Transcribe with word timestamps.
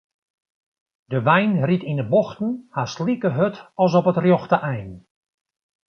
De 1.11 1.19
wein 1.27 1.53
ried 1.67 1.83
yn 1.91 2.01
'e 2.03 2.07
bochten 2.13 2.51
hast 2.77 2.97
like 3.05 3.29
hurd 3.37 3.55
as 3.83 3.93
op 3.99 4.09
it 4.11 4.21
rjochte 4.23 4.57
ein. 4.73 4.91